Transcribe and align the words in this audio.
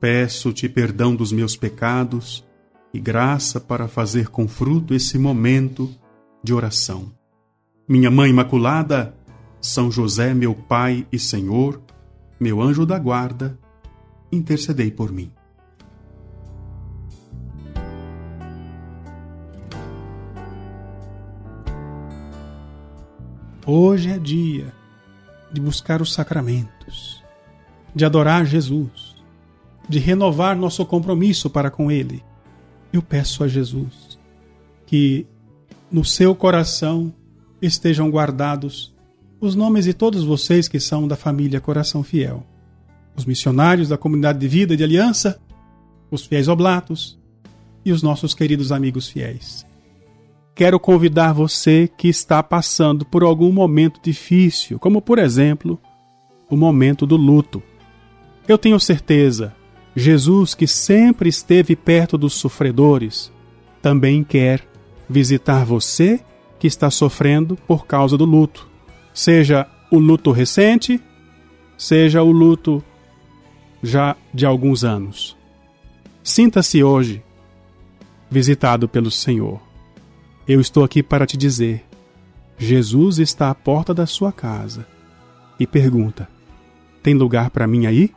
Peço-te 0.00 0.66
perdão 0.66 1.14
dos 1.14 1.30
meus 1.30 1.54
pecados 1.56 2.42
e 2.92 2.98
graça 2.98 3.60
para 3.60 3.86
fazer 3.86 4.28
com 4.28 4.48
fruto 4.48 4.94
esse 4.94 5.18
momento 5.18 5.94
de 6.42 6.54
oração. 6.54 7.12
Minha 7.86 8.10
Mãe 8.10 8.30
Imaculada, 8.30 9.14
São 9.60 9.90
José, 9.90 10.32
meu 10.32 10.54
Pai 10.54 11.06
e 11.12 11.18
Senhor, 11.18 11.82
meu 12.40 12.62
anjo 12.62 12.86
da 12.86 12.98
guarda, 12.98 13.58
intercedei 14.32 14.90
por 14.90 15.12
mim. 15.12 15.30
Hoje 23.66 24.08
é 24.08 24.18
dia 24.18 24.72
de 25.52 25.60
buscar 25.60 26.00
os 26.00 26.14
sacramentos, 26.14 27.22
de 27.94 28.06
adorar 28.06 28.46
Jesus, 28.46 29.19
de 29.90 29.98
renovar 29.98 30.56
nosso 30.56 30.86
compromisso 30.86 31.50
para 31.50 31.68
com 31.68 31.90
Ele. 31.90 32.22
Eu 32.92 33.02
peço 33.02 33.42
a 33.42 33.48
Jesus 33.48 34.18
que 34.86 35.26
no 35.90 36.04
seu 36.04 36.32
coração 36.32 37.12
estejam 37.60 38.08
guardados 38.08 38.94
os 39.40 39.56
nomes 39.56 39.86
de 39.86 39.92
todos 39.92 40.22
vocês 40.22 40.68
que 40.68 40.78
são 40.78 41.08
da 41.08 41.16
família 41.16 41.60
Coração 41.60 42.04
Fiel, 42.04 42.46
os 43.16 43.24
missionários 43.24 43.88
da 43.88 43.98
comunidade 43.98 44.38
de 44.38 44.46
vida 44.46 44.74
e 44.74 44.76
de 44.76 44.84
aliança, 44.84 45.40
os 46.08 46.24
fiéis 46.24 46.46
oblatos 46.46 47.18
e 47.84 47.90
os 47.90 48.00
nossos 48.02 48.32
queridos 48.32 48.70
amigos 48.70 49.08
fiéis. 49.08 49.66
Quero 50.54 50.78
convidar 50.78 51.32
você 51.32 51.90
que 51.96 52.06
está 52.06 52.42
passando 52.42 53.04
por 53.04 53.24
algum 53.24 53.50
momento 53.50 54.00
difícil, 54.00 54.78
como 54.78 55.02
por 55.02 55.18
exemplo, 55.18 55.80
o 56.48 56.56
momento 56.56 57.06
do 57.06 57.16
luto. 57.16 57.60
Eu 58.46 58.58
tenho 58.58 58.78
certeza 58.78 59.54
Jesus, 59.94 60.54
que 60.54 60.66
sempre 60.66 61.28
esteve 61.28 61.74
perto 61.74 62.16
dos 62.16 62.34
sofredores, 62.34 63.32
também 63.82 64.22
quer 64.22 64.66
visitar 65.08 65.64
você 65.64 66.20
que 66.58 66.66
está 66.66 66.90
sofrendo 66.90 67.56
por 67.66 67.86
causa 67.86 68.16
do 68.16 68.24
luto. 68.24 68.68
Seja 69.12 69.66
o 69.90 69.98
luto 69.98 70.30
recente, 70.30 71.00
seja 71.76 72.22
o 72.22 72.30
luto 72.30 72.84
já 73.82 74.16
de 74.32 74.46
alguns 74.46 74.84
anos. 74.84 75.36
Sinta-se 76.22 76.82
hoje 76.82 77.22
visitado 78.30 78.88
pelo 78.88 79.10
Senhor. 79.10 79.60
Eu 80.46 80.60
estou 80.60 80.84
aqui 80.84 81.02
para 81.02 81.26
te 81.26 81.36
dizer: 81.36 81.84
Jesus 82.58 83.18
está 83.18 83.50
à 83.50 83.54
porta 83.54 83.92
da 83.92 84.06
sua 84.06 84.30
casa 84.30 84.86
e 85.58 85.66
pergunta: 85.66 86.28
Tem 87.02 87.14
lugar 87.14 87.50
para 87.50 87.66
mim 87.66 87.86
aí? 87.86 88.12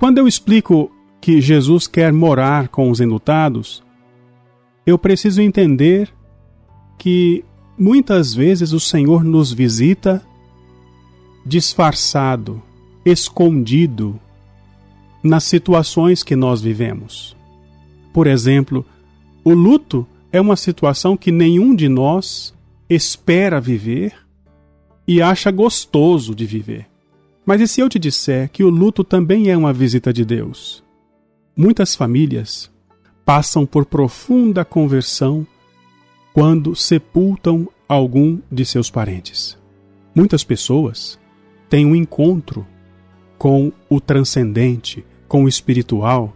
Quando 0.00 0.16
eu 0.16 0.26
explico 0.26 0.90
que 1.20 1.42
Jesus 1.42 1.86
quer 1.86 2.10
morar 2.10 2.68
com 2.68 2.90
os 2.90 3.02
enlutados, 3.02 3.82
eu 4.86 4.98
preciso 4.98 5.42
entender 5.42 6.10
que 6.96 7.44
muitas 7.76 8.32
vezes 8.32 8.72
o 8.72 8.80
Senhor 8.80 9.22
nos 9.22 9.52
visita 9.52 10.26
disfarçado, 11.44 12.62
escondido 13.04 14.18
nas 15.22 15.44
situações 15.44 16.22
que 16.22 16.34
nós 16.34 16.62
vivemos. 16.62 17.36
Por 18.10 18.26
exemplo, 18.26 18.86
o 19.44 19.52
luto 19.52 20.06
é 20.32 20.40
uma 20.40 20.56
situação 20.56 21.14
que 21.14 21.30
nenhum 21.30 21.74
de 21.74 21.90
nós 21.90 22.54
espera 22.88 23.60
viver 23.60 24.14
e 25.06 25.20
acha 25.20 25.50
gostoso 25.50 26.34
de 26.34 26.46
viver. 26.46 26.89
Mas 27.50 27.60
e 27.60 27.66
se 27.66 27.80
eu 27.80 27.88
te 27.88 27.98
disser 27.98 28.48
que 28.48 28.62
o 28.62 28.70
luto 28.70 29.02
também 29.02 29.50
é 29.50 29.56
uma 29.56 29.72
visita 29.72 30.12
de 30.12 30.24
Deus? 30.24 30.84
Muitas 31.56 31.96
famílias 31.96 32.70
passam 33.24 33.66
por 33.66 33.86
profunda 33.86 34.64
conversão 34.64 35.44
quando 36.32 36.76
sepultam 36.76 37.68
algum 37.88 38.38
de 38.52 38.64
seus 38.64 38.88
parentes. 38.88 39.58
Muitas 40.14 40.44
pessoas 40.44 41.18
têm 41.68 41.84
um 41.84 41.96
encontro 41.96 42.64
com 43.36 43.72
o 43.88 44.00
transcendente, 44.00 45.04
com 45.26 45.42
o 45.42 45.48
espiritual, 45.48 46.32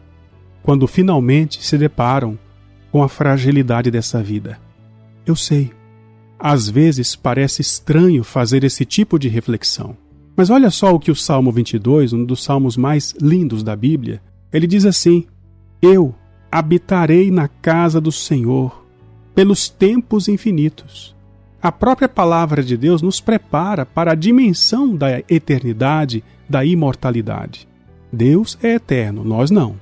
quando 0.65 0.85
finalmente 0.89 1.65
se 1.65 1.79
deparam 1.79 2.37
com 2.91 3.05
a 3.05 3.09
fragilidade 3.09 3.89
dessa 3.89 4.21
vida. 4.21 4.59
Eu 5.25 5.37
sei, 5.37 5.71
às 6.37 6.69
vezes 6.69 7.15
parece 7.15 7.63
estranho 7.63 8.25
fazer 8.25 8.65
esse 8.65 8.85
tipo 8.85 9.17
de 9.17 9.29
reflexão. 9.29 9.97
Mas 10.37 10.51
olha 10.51 10.71
só 10.71 10.93
o 10.93 10.99
que 10.99 11.11
o 11.11 11.17
Salmo 11.17 11.53
22, 11.53 12.13
um 12.13 12.25
dos 12.25 12.43
salmos 12.43 12.77
mais 12.77 13.15
lindos 13.21 13.63
da 13.63 13.77
Bíblia, 13.77 14.21
ele 14.53 14.67
diz 14.67 14.85
assim: 14.85 15.27
Eu 15.81 16.15
habitarei 16.51 17.31
na 17.31 17.49
casa 17.49 18.01
do 18.01 18.11
Senhor 18.11 18.85
pelos 19.35 19.69
tempos 19.69 20.29
infinitos. 20.29 21.15
A 21.63 21.73
própria 21.73 22.09
palavra 22.09 22.63
de 22.63 22.77
Deus 22.77 23.01
nos 23.01 23.21
prepara 23.21 23.87
para 23.87 24.13
a 24.13 24.15
dimensão 24.15 24.95
da 24.95 25.21
eternidade, 25.29 26.23
da 26.49 26.65
imortalidade. 26.65 27.67
Deus 28.13 28.59
é 28.63 28.75
eterno, 28.75 29.25
nós 29.25 29.51
não. 29.51 29.77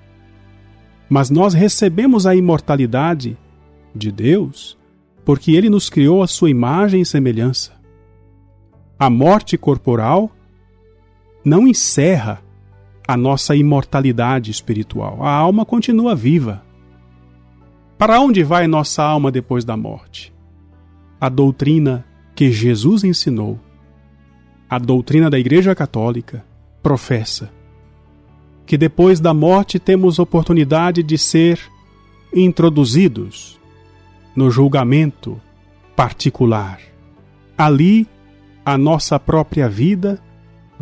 Mas 1.09 1.29
nós 1.29 1.53
recebemos 1.55 2.27
a 2.27 2.35
imortalidade 2.35 3.37
de 3.95 4.11
Deus 4.13 4.79
porque 5.25 5.53
ele 5.53 5.69
nos 5.69 5.89
criou 5.91 6.23
a 6.23 6.27
sua 6.27 6.51
imagem 6.51 7.01
e 7.03 7.07
semelhança. 7.07 7.73
A 8.99 9.11
morte 9.11 9.59
corporal 9.59 10.31
não 11.45 11.67
encerra 11.67 12.43
a 13.07 13.17
nossa 13.17 13.55
imortalidade 13.55 14.51
espiritual. 14.51 15.23
A 15.23 15.31
alma 15.31 15.65
continua 15.65 16.15
viva. 16.15 16.63
Para 17.99 18.21
onde 18.21 18.43
vai 18.43 18.67
nossa 18.67 19.03
alma 19.03 19.31
depois 19.31 19.65
da 19.65 19.77
morte? 19.77 20.33
A 21.21 21.29
doutrina 21.29 22.05
que 22.35 22.51
Jesus 22.51 23.05
ensinou, 23.05 23.59
a 24.69 24.79
doutrina 24.79 25.29
da 25.31 25.39
Igreja 25.39 25.75
Católica, 25.75 26.45
professa 26.83 27.51
que 28.67 28.79
depois 28.79 29.21
da 29.21 29.35
morte 29.35 29.79
temos 29.79 30.19
oportunidade 30.19 31.03
de 31.03 31.19
ser 31.19 31.61
introduzidos 32.33 33.61
no 34.35 34.51
julgamento 34.51 35.41
particular. 35.95 36.81
Ali, 37.57 38.09
a 38.65 38.79
nossa 38.79 39.19
própria 39.21 39.69
vida 39.69 40.19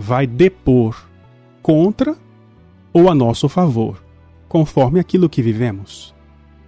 vai 0.00 0.26
depor 0.26 0.96
contra 1.60 2.16
ou 2.90 3.10
a 3.10 3.14
nosso 3.14 3.50
favor, 3.50 4.02
conforme 4.48 4.98
aquilo 4.98 5.28
que 5.28 5.42
vivemos. 5.42 6.14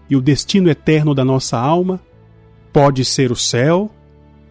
E 0.08 0.14
o 0.14 0.20
destino 0.20 0.68
eterno 0.68 1.14
da 1.14 1.24
nossa 1.24 1.58
alma 1.58 1.98
pode 2.72 3.04
ser 3.06 3.32
o 3.32 3.36
céu 3.36 3.90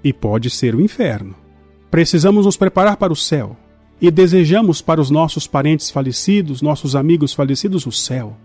e 0.03 0.11
pode 0.11 0.49
ser 0.49 0.73
o 0.73 0.81
inferno. 0.81 1.35
Precisamos 1.91 2.45
nos 2.45 2.57
preparar 2.57 2.97
para 2.97 3.13
o 3.13 3.15
céu 3.15 3.55
e 4.01 4.09
desejamos 4.09 4.81
para 4.81 4.99
os 4.99 5.11
nossos 5.11 5.45
parentes 5.45 5.91
falecidos, 5.91 6.61
nossos 6.61 6.95
amigos 6.95 7.33
falecidos, 7.33 7.85
o 7.85 7.91
céu. 7.91 8.35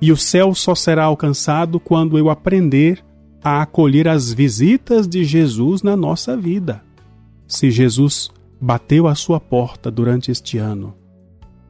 E 0.00 0.10
o 0.10 0.16
céu 0.16 0.54
só 0.54 0.74
será 0.74 1.04
alcançado 1.04 1.78
quando 1.78 2.16
eu 2.16 2.30
aprender 2.30 3.04
a 3.44 3.60
acolher 3.60 4.08
as 4.08 4.32
visitas 4.32 5.06
de 5.06 5.24
Jesus 5.24 5.82
na 5.82 5.94
nossa 5.94 6.36
vida. 6.36 6.82
Se 7.46 7.70
Jesus 7.70 8.30
bateu 8.64 9.08
à 9.08 9.14
sua 9.16 9.40
porta 9.40 9.90
durante 9.90 10.30
este 10.30 10.56
ano, 10.56 10.94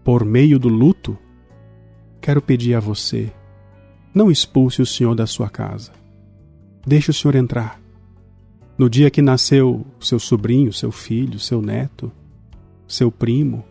por 0.05 0.27
meio 0.27 0.59
do 0.59 0.69
luto, 0.69 1.17
quero 2.21 2.43
pedir 2.43 2.75
a 2.75 2.81
você: 2.81 3.33
não 4.15 4.31
expulse 4.31 4.83
o 4.83 4.87
Senhor 4.87 5.15
da 5.15 5.27
sua 5.27 5.49
casa. 5.49 5.91
Deixe 6.87 7.11
o 7.11 7.15
Senhor 7.15 7.35
entrar. 7.35 7.81
No 8.77 8.91
dia 8.91 9.11
que 9.11 9.23
nasceu 9.23 9.87
seu 9.99 10.19
sobrinho, 10.19 10.71
seu 10.71 10.93
filho, 10.93 11.39
seu 11.39 11.63
neto, 11.63 12.13
seu 12.87 13.11
primo, 13.11 13.65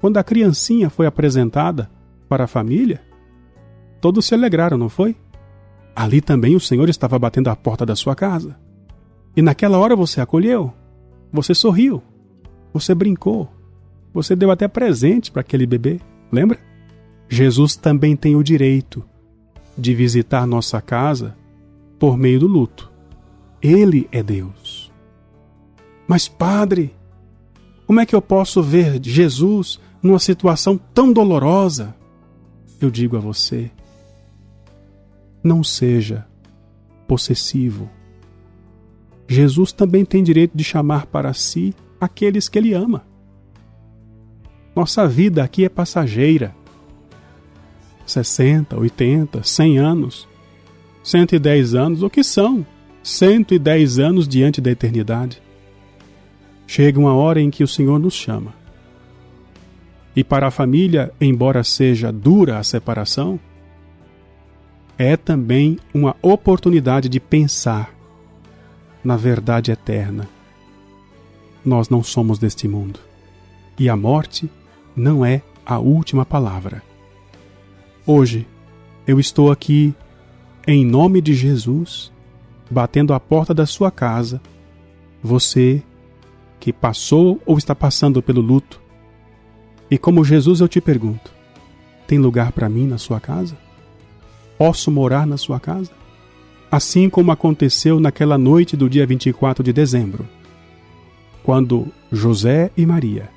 quando 0.00 0.18
a 0.18 0.24
criancinha 0.24 0.88
foi 0.88 1.06
apresentada 1.06 1.90
para 2.28 2.44
a 2.44 2.48
família, 2.48 3.02
todos 4.00 4.24
se 4.24 4.34
alegraram, 4.34 4.78
não 4.78 4.88
foi? 4.88 5.16
Ali 5.96 6.20
também 6.20 6.54
o 6.54 6.60
Senhor 6.60 6.88
estava 6.88 7.18
batendo 7.18 7.48
à 7.48 7.56
porta 7.56 7.84
da 7.84 7.96
sua 7.96 8.14
casa. 8.14 8.56
E 9.36 9.42
naquela 9.42 9.78
hora 9.78 9.96
você 9.96 10.20
acolheu, 10.20 10.72
você 11.32 11.54
sorriu, 11.54 12.02
você 12.72 12.94
brincou, 12.94 13.48
você 14.12 14.36
deu 14.36 14.50
até 14.50 14.68
presente 14.68 15.30
para 15.30 15.40
aquele 15.40 15.66
bebê, 15.66 16.00
lembra? 16.30 16.58
Jesus 17.28 17.76
também 17.76 18.14
tem 18.14 18.36
o 18.36 18.42
direito 18.42 19.04
de 19.76 19.94
visitar 19.94 20.46
nossa 20.46 20.80
casa 20.80 21.36
por 21.98 22.16
meio 22.16 22.40
do 22.40 22.46
luto. 22.46 22.90
Ele 23.60 24.08
é 24.12 24.22
Deus. 24.22 24.92
Mas, 26.06 26.28
Padre, 26.28 26.94
como 27.86 28.00
é 28.00 28.06
que 28.06 28.14
eu 28.14 28.20
posso 28.20 28.62
ver 28.62 29.00
Jesus 29.02 29.80
numa 30.02 30.18
situação 30.18 30.78
tão 30.92 31.12
dolorosa? 31.12 31.94
Eu 32.80 32.90
digo 32.90 33.16
a 33.16 33.20
você: 33.20 33.70
não 35.42 35.64
seja 35.64 36.26
possessivo. 37.06 37.88
Jesus 39.28 39.72
também 39.72 40.04
tem 40.04 40.22
direito 40.22 40.56
de 40.56 40.64
chamar 40.64 41.06
para 41.06 41.32
si 41.32 41.74
aqueles 42.02 42.48
que 42.48 42.58
ele 42.58 42.74
ama. 42.74 43.04
Nossa 44.74 45.06
vida 45.06 45.44
aqui 45.44 45.64
é 45.64 45.68
passageira. 45.68 46.52
60, 48.04 48.76
80, 48.76 49.44
100 49.44 49.78
anos, 49.78 50.28
110 51.04 51.74
anos, 51.76 52.02
o 52.02 52.10
que 52.10 52.24
são? 52.24 52.66
110 53.04 54.00
anos 54.00 54.26
diante 54.26 54.60
da 54.60 54.72
eternidade. 54.72 55.40
Chega 56.66 56.98
uma 56.98 57.14
hora 57.14 57.40
em 57.40 57.50
que 57.50 57.62
o 57.62 57.68
Senhor 57.68 58.00
nos 58.00 58.14
chama. 58.14 58.52
E 60.16 60.24
para 60.24 60.48
a 60.48 60.50
família, 60.50 61.12
embora 61.20 61.62
seja 61.62 62.10
dura 62.10 62.58
a 62.58 62.64
separação, 62.64 63.38
é 64.98 65.16
também 65.16 65.78
uma 65.94 66.16
oportunidade 66.20 67.08
de 67.08 67.20
pensar 67.20 67.94
na 69.04 69.16
verdade 69.16 69.70
eterna. 69.70 70.28
Nós 71.64 71.88
não 71.88 72.02
somos 72.02 72.38
deste 72.38 72.66
mundo. 72.66 73.00
E 73.78 73.88
a 73.88 73.96
morte 73.96 74.50
não 74.94 75.24
é 75.24 75.42
a 75.64 75.78
última 75.78 76.24
palavra. 76.24 76.82
Hoje, 78.06 78.46
eu 79.06 79.18
estou 79.18 79.50
aqui 79.50 79.94
em 80.66 80.84
nome 80.84 81.20
de 81.20 81.34
Jesus 81.34 82.12
batendo 82.70 83.12
a 83.12 83.20
porta 83.20 83.52
da 83.52 83.66
sua 83.66 83.90
casa, 83.90 84.40
você 85.22 85.82
que 86.58 86.72
passou 86.72 87.40
ou 87.44 87.58
está 87.58 87.74
passando 87.74 88.22
pelo 88.22 88.40
luto. 88.40 88.80
E 89.90 89.98
como 89.98 90.24
Jesus 90.24 90.60
eu 90.60 90.68
te 90.68 90.80
pergunto: 90.80 91.32
tem 92.06 92.18
lugar 92.18 92.52
para 92.52 92.68
mim 92.68 92.86
na 92.86 92.98
sua 92.98 93.20
casa? 93.20 93.56
Posso 94.56 94.90
morar 94.90 95.26
na 95.26 95.36
sua 95.36 95.58
casa? 95.58 95.90
Assim 96.70 97.10
como 97.10 97.30
aconteceu 97.30 98.00
naquela 98.00 98.38
noite 98.38 98.76
do 98.76 98.88
dia 98.88 99.06
24 99.06 99.62
de 99.62 99.72
dezembro, 99.72 100.26
quando 101.42 101.88
José 102.10 102.70
e 102.76 102.86
Maria, 102.86 103.28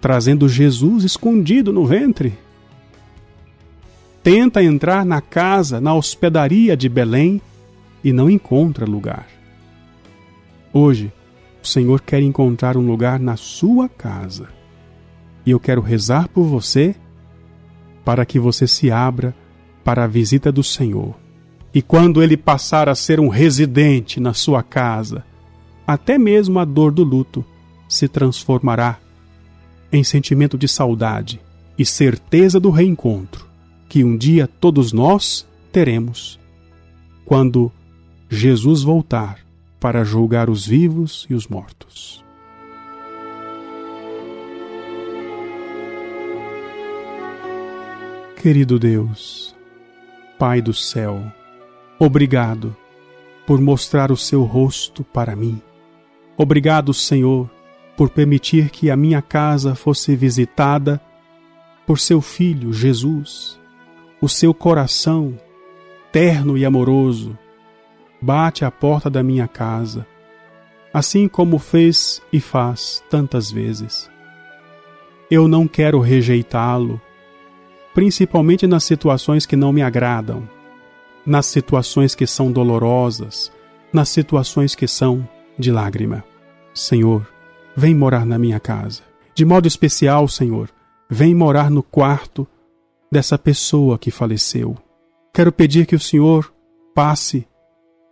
trazendo 0.00 0.48
Jesus 0.48 1.04
escondido 1.04 1.72
no 1.72 1.84
ventre, 1.86 2.32
tenta 4.22 4.62
entrar 4.62 5.04
na 5.04 5.20
casa, 5.20 5.80
na 5.80 5.94
hospedaria 5.94 6.76
de 6.76 6.88
Belém 6.88 7.40
e 8.02 8.12
não 8.12 8.30
encontra 8.30 8.86
lugar. 8.86 9.26
Hoje, 10.72 11.12
o 11.62 11.66
Senhor 11.66 12.00
quer 12.00 12.22
encontrar 12.22 12.76
um 12.76 12.86
lugar 12.86 13.18
na 13.18 13.36
sua 13.36 13.88
casa. 13.88 14.48
E 15.44 15.50
eu 15.50 15.60
quero 15.60 15.80
rezar 15.80 16.28
por 16.28 16.44
você 16.44 16.94
para 18.04 18.24
que 18.24 18.38
você 18.38 18.66
se 18.66 18.90
abra 18.90 19.34
para 19.84 20.04
a 20.04 20.06
visita 20.06 20.50
do 20.50 20.62
Senhor. 20.62 21.14
E 21.74 21.82
quando 21.82 22.22
ele 22.22 22.36
passar 22.36 22.88
a 22.88 22.94
ser 22.94 23.20
um 23.20 23.28
residente 23.28 24.18
na 24.20 24.32
sua 24.32 24.62
casa, 24.62 25.24
até 25.92 26.16
mesmo 26.16 26.60
a 26.60 26.64
dor 26.64 26.92
do 26.92 27.02
luto 27.02 27.44
se 27.88 28.06
transformará 28.06 28.96
em 29.92 30.04
sentimento 30.04 30.56
de 30.56 30.68
saudade 30.68 31.40
e 31.76 31.84
certeza 31.84 32.60
do 32.60 32.70
reencontro 32.70 33.44
que 33.88 34.04
um 34.04 34.16
dia 34.16 34.46
todos 34.46 34.92
nós 34.92 35.44
teremos 35.72 36.38
quando 37.24 37.72
Jesus 38.28 38.82
voltar 38.82 39.40
para 39.80 40.04
julgar 40.04 40.48
os 40.48 40.64
vivos 40.64 41.26
e 41.28 41.34
os 41.34 41.48
mortos. 41.48 42.24
Querido 48.40 48.78
Deus, 48.78 49.56
Pai 50.38 50.62
do 50.62 50.72
céu, 50.72 51.20
obrigado 51.98 52.76
por 53.44 53.60
mostrar 53.60 54.12
o 54.12 54.16
seu 54.16 54.44
rosto 54.44 55.02
para 55.02 55.34
mim. 55.34 55.60
Obrigado, 56.42 56.94
Senhor, 56.94 57.50
por 57.94 58.08
permitir 58.08 58.70
que 58.70 58.90
a 58.90 58.96
minha 58.96 59.20
casa 59.20 59.74
fosse 59.74 60.16
visitada 60.16 60.98
por 61.86 61.98
seu 61.98 62.22
Filho 62.22 62.72
Jesus. 62.72 63.60
O 64.22 64.26
seu 64.26 64.54
coração, 64.54 65.38
terno 66.10 66.56
e 66.56 66.64
amoroso, 66.64 67.36
bate 68.22 68.64
à 68.64 68.70
porta 68.70 69.10
da 69.10 69.22
minha 69.22 69.46
casa, 69.46 70.06
assim 70.94 71.28
como 71.28 71.58
fez 71.58 72.22
e 72.32 72.40
faz 72.40 73.04
tantas 73.10 73.50
vezes. 73.50 74.10
Eu 75.30 75.46
não 75.46 75.68
quero 75.68 76.00
rejeitá-lo, 76.00 76.98
principalmente 77.92 78.66
nas 78.66 78.84
situações 78.84 79.44
que 79.44 79.56
não 79.56 79.74
me 79.74 79.82
agradam, 79.82 80.48
nas 81.26 81.44
situações 81.44 82.14
que 82.14 82.26
são 82.26 82.50
dolorosas, 82.50 83.52
nas 83.92 84.08
situações 84.08 84.74
que 84.74 84.88
são 84.88 85.28
de 85.58 85.70
lágrima. 85.70 86.29
Senhor, 86.80 87.28
vem 87.76 87.94
morar 87.94 88.24
na 88.24 88.38
minha 88.38 88.58
casa. 88.58 89.02
De 89.34 89.44
modo 89.44 89.68
especial, 89.68 90.26
Senhor, 90.26 90.70
vem 91.10 91.34
morar 91.34 91.70
no 91.70 91.82
quarto 91.82 92.48
dessa 93.12 93.36
pessoa 93.36 93.98
que 93.98 94.10
faleceu. 94.10 94.78
Quero 95.30 95.52
pedir 95.52 95.84
que 95.84 95.94
o 95.94 96.00
Senhor 96.00 96.50
passe 96.94 97.46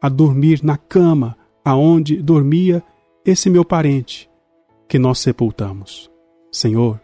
a 0.02 0.10
dormir 0.10 0.62
na 0.62 0.76
cama 0.76 1.34
aonde 1.64 2.20
dormia 2.20 2.82
esse 3.24 3.48
meu 3.48 3.64
parente 3.64 4.28
que 4.86 4.98
nós 4.98 5.18
sepultamos. 5.18 6.10
Senhor, 6.52 7.00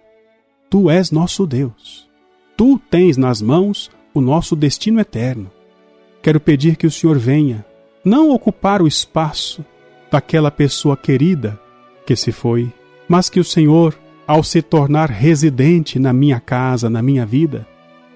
tu 0.69 0.91
és 0.91 1.11
nosso 1.11 1.47
Deus. 1.47 2.07
Tu 2.59 2.79
tens 2.91 3.17
nas 3.17 3.41
mãos 3.41 3.91
o 4.13 4.21
nosso 4.21 4.55
destino 4.55 5.01
eterno. 5.01 5.51
Quero 6.23 6.39
pedir 6.41 6.77
que 6.77 6.87
o 6.87 6.91
Senhor 6.91 7.17
venha, 7.19 7.65
não 8.05 8.33
ocupar 8.33 8.83
o 8.83 8.87
espaço 8.87 9.65
daquela 10.15 10.49
pessoa 10.49 10.97
querida 10.97 11.61
que 12.07 12.15
se 12.15 12.31
foi, 12.31 12.73
mas 13.09 13.29
que 13.29 13.41
o 13.41 13.45
Senhor, 13.45 13.93
ao 14.25 14.45
se 14.45 14.63
tornar 14.63 15.11
residente 15.11 15.99
na 15.99 16.13
minha 16.13 16.39
casa, 16.39 16.89
na 16.89 17.03
minha 17.03 17.27
vida, 17.27 17.67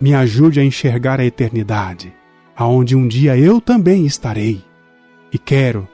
me 0.01 0.15
ajude 0.15 0.61
a 0.61 0.65
enxergar 0.65 1.19
a 1.19 1.25
eternidade, 1.25 2.15
aonde 2.57 2.95
um 2.95 3.09
dia 3.09 3.37
eu 3.37 3.61
também 3.61 4.07
estarei 4.07 4.63
e 5.33 5.39
quero 5.39 5.89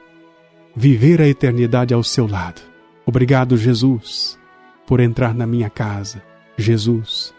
viver 0.75 1.19
a 1.19 1.27
eternidade 1.27 1.91
ao 1.91 2.03
seu 2.03 2.27
lado. 2.27 2.61
Obrigado, 3.03 3.57
Jesus, 3.57 4.37
por 4.85 4.99
entrar 4.99 5.33
na 5.33 5.47
minha 5.47 5.71
casa. 5.71 6.21
Jesus, 6.55 7.33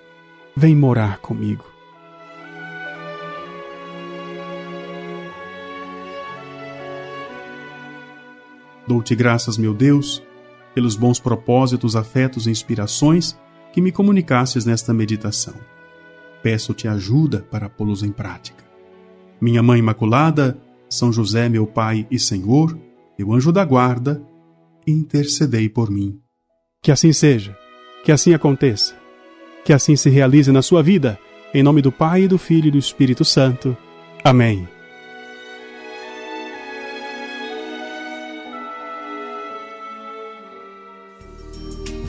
vem 0.56 0.74
morar 0.74 1.18
comigo. 1.18 1.75
Dou-te 8.86 9.14
graças, 9.14 9.58
meu 9.58 9.74
Deus, 9.74 10.22
pelos 10.74 10.94
bons 10.94 11.18
propósitos, 11.18 11.96
afetos 11.96 12.46
e 12.46 12.50
inspirações 12.50 13.36
que 13.72 13.80
me 13.80 13.90
comunicasses 13.90 14.64
nesta 14.64 14.94
meditação. 14.94 15.54
Peço-te 16.42 16.86
ajuda 16.86 17.44
para 17.50 17.68
pô-los 17.68 18.02
em 18.02 18.12
prática. 18.12 18.64
Minha 19.40 19.62
Mãe 19.62 19.80
Imaculada, 19.80 20.56
são 20.88 21.12
José, 21.12 21.48
meu 21.48 21.66
Pai 21.66 22.06
e 22.10 22.18
Senhor, 22.18 22.78
meu 23.18 23.32
anjo 23.32 23.50
da 23.50 23.64
guarda, 23.64 24.22
intercedei 24.86 25.68
por 25.68 25.90
mim. 25.90 26.20
Que 26.82 26.92
assim 26.92 27.12
seja, 27.12 27.56
que 28.04 28.12
assim 28.12 28.32
aconteça, 28.34 28.94
que 29.64 29.72
assim 29.72 29.96
se 29.96 30.08
realize 30.08 30.52
na 30.52 30.62
sua 30.62 30.82
vida, 30.82 31.18
em 31.52 31.62
nome 31.62 31.82
do 31.82 31.90
Pai, 31.90 32.28
do 32.28 32.38
Filho 32.38 32.68
e 32.68 32.70
do 32.70 32.78
Espírito 32.78 33.24
Santo. 33.24 33.76
Amém. 34.22 34.68